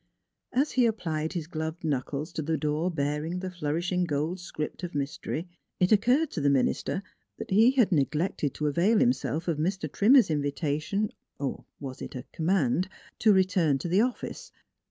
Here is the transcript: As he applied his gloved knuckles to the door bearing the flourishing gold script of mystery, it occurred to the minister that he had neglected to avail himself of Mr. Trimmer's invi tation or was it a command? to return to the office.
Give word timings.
As 0.51 0.71
he 0.71 0.87
applied 0.87 1.33
his 1.33 1.45
gloved 1.45 1.83
knuckles 1.83 2.33
to 2.33 2.41
the 2.41 2.57
door 2.57 2.89
bearing 2.89 3.37
the 3.37 3.51
flourishing 3.51 4.05
gold 4.05 4.39
script 4.39 4.81
of 4.81 4.95
mystery, 4.95 5.47
it 5.79 5.91
occurred 5.91 6.31
to 6.31 6.41
the 6.41 6.49
minister 6.49 7.03
that 7.37 7.51
he 7.51 7.69
had 7.73 7.91
neglected 7.91 8.55
to 8.55 8.65
avail 8.65 8.97
himself 8.97 9.47
of 9.47 9.59
Mr. 9.59 9.87
Trimmer's 9.91 10.29
invi 10.29 10.55
tation 10.55 11.11
or 11.37 11.65
was 11.79 12.01
it 12.01 12.15
a 12.15 12.25
command? 12.33 12.89
to 13.19 13.31
return 13.31 13.77
to 13.77 13.87
the 13.87 14.01
office. 14.01 14.51